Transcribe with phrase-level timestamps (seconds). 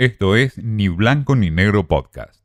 [0.00, 2.40] Esto es Ni Blanco ni Negro Podcast.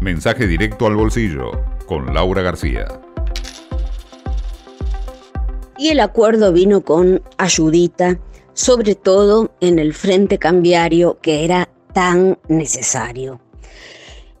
[0.00, 1.50] Mensaje directo al bolsillo
[1.84, 2.86] con Laura García.
[5.76, 8.18] Y el acuerdo vino con ayudita,
[8.54, 13.38] sobre todo en el frente cambiario que era tan necesario.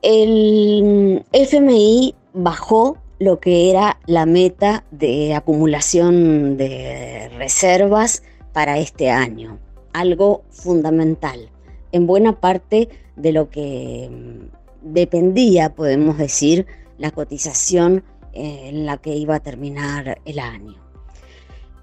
[0.00, 8.22] El FMI bajó lo que era la meta de acumulación de reservas
[8.54, 9.58] para este año,
[9.92, 11.51] algo fundamental
[11.92, 16.66] en buena parte de lo que mm, dependía, podemos decir,
[16.98, 20.76] la cotización eh, en la que iba a terminar el año.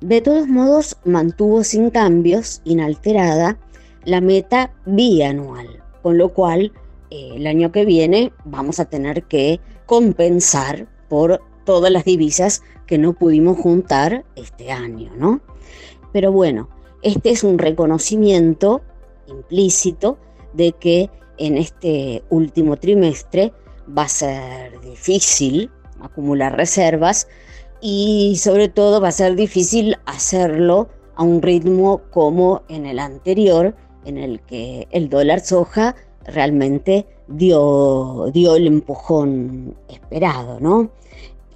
[0.02, 3.58] De todos modos, mantuvo sin cambios, inalterada,
[4.06, 6.72] la meta bianual, con lo cual
[7.10, 12.98] eh, el año que viene vamos a tener que compensar por todas las divisas que
[12.98, 15.42] no pudimos juntar este año, ¿no?
[16.14, 16.70] Pero bueno,
[17.02, 18.82] este es un reconocimiento
[19.30, 20.18] implícito
[20.54, 23.54] de que en este último trimestre
[23.98, 27.28] va a ser difícil acumular reservas
[27.82, 33.76] y sobre todo va a ser difícil hacerlo a un ritmo como en el anterior,
[34.06, 40.90] en el que el dólar soja realmente dio, dio el empujón esperado, ¿no?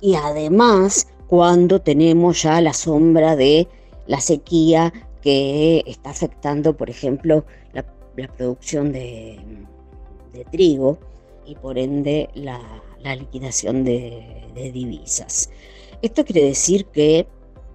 [0.01, 3.67] Y además, cuando tenemos ya la sombra de
[4.07, 7.85] la sequía que está afectando, por ejemplo, la,
[8.38, 9.39] producción de,
[10.52, 10.99] trigo
[11.45, 12.59] y por ende la,
[13.16, 15.49] liquidación de, de, divisas.
[16.01, 17.25] Esto quiere decir que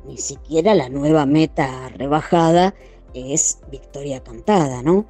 [0.07, 2.75] ni siquiera la nueva meta rebajada
[3.15, 5.07] es victoria cantada, ¿no?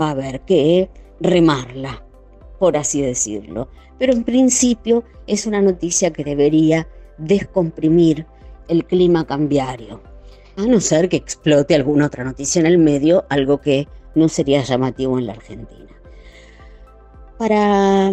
[0.00, 0.88] Va a haber que
[1.20, 2.04] remarla,
[2.58, 3.68] por así decirlo.
[3.98, 8.26] Pero en principio es una noticia que debería descomprimir
[8.68, 10.09] el clima cambiario
[10.56, 14.62] a no ser que explote alguna otra noticia en el medio, algo que no sería
[14.62, 15.90] llamativo en la Argentina.
[17.38, 18.12] Para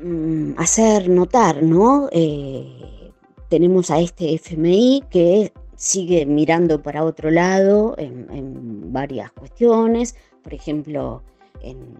[0.00, 2.08] mm, hacer notar, ¿no?
[2.12, 3.12] Eh,
[3.48, 11.22] tenemos a este FMI que sigue mirando para otro lado en, varias cuestiones, por ejemplo,
[11.60, 11.94] en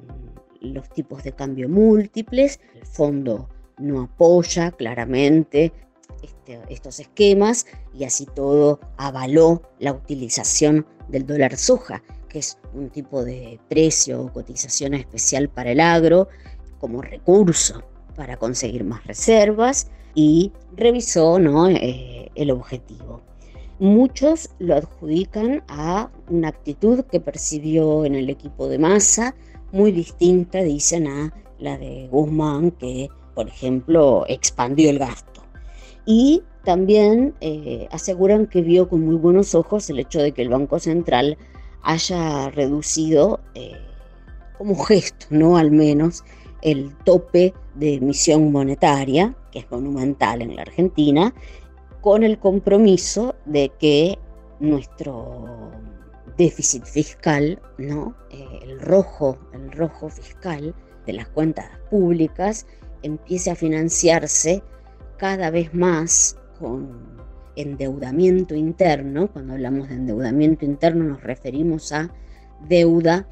[0.61, 5.73] los tipos de cambio múltiples, el fondo no apoya claramente
[6.23, 12.91] este, estos esquemas y así todo avaló la utilización del dólar soja, que es un
[12.91, 16.29] tipo de precio o cotización especial para el agro
[16.79, 17.83] como recurso
[18.17, 21.69] para conseguir más reservas y revisó ¿no?
[21.69, 23.23] Eh, el objetivo.
[23.79, 29.37] Muchos lo adjudican a una actitud que percibió en el equipo de masa,
[29.71, 35.38] muy distinta, dicen, a la de Guzmán, que, por ejemplo, expandió el gasto
[36.11, 40.49] y también eh, aseguran que vio con muy buenos ojos el hecho de que el
[40.49, 41.37] Banco Central
[41.83, 43.77] haya reducido eh,
[44.57, 45.59] como gesto, ¿no?
[45.59, 46.25] Al menos
[46.63, 51.35] el tope de emisión monetaria, que es monumental en la Argentina,
[52.01, 54.19] con el compromiso de que
[54.61, 55.71] nuestro
[56.39, 58.15] déficit fiscal, ¿no?
[58.31, 60.75] Eh, el rojo, el rojo fiscal
[61.05, 62.67] de las cuentas públicas
[63.03, 64.63] empiece a financiarse
[65.19, 67.19] cada vez más con
[67.57, 69.29] endeudamiento interno.
[69.29, 72.11] Cuando hablamos de endeudamiento interno nos referimos a
[72.69, 73.29] deuda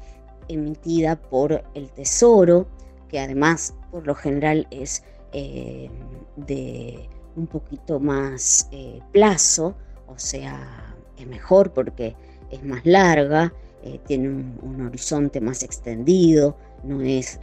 [0.47, 2.67] emitida por el Tesoro,
[3.09, 5.03] que además por lo general es
[5.33, 5.89] eh,
[6.35, 9.75] de un poquito más eh, plazo,
[10.07, 12.15] o sea, es mejor porque
[12.49, 17.39] es más larga, eh, tiene un, horizonte más extendido, no es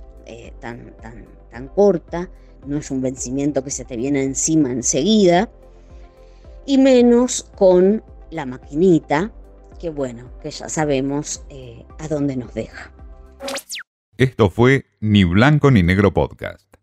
[0.60, 2.28] tan, tan, tan corta
[2.66, 5.50] no es un vencimiento que se te viene encima enseguida,
[6.66, 9.32] y menos con la maquinita,
[9.78, 12.92] que bueno, que ya sabemos eh, a dónde nos deja.
[14.16, 16.73] Esto fue Ni Blanco ni Negro Podcast.